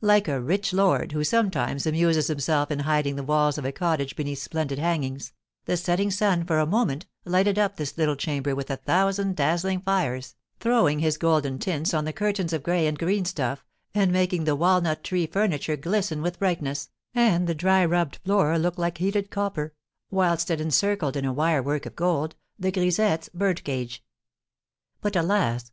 [0.00, 4.16] Like a rich lord, who sometimes amuses himself in hiding the walls of a cottage
[4.16, 5.32] beneath splendid hangings,
[5.66, 9.80] the setting sun for a moment lighted up this little chamber with a thousand dazzling
[9.82, 13.64] fires, throwing his golden tints on the curtains of gray and green stuff,
[13.94, 18.76] and making the walnut tree furniture glisten with brightness, and the dry rubbed floor look
[18.76, 19.72] like heated copper;
[20.10, 24.02] whilst it encircled in a wire work of gold the grisette's bird cage.
[25.00, 25.66] But, alas!